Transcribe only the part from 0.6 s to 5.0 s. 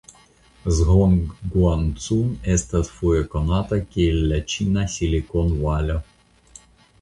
Zhongguancun estas foje konata kiel la "Ĉina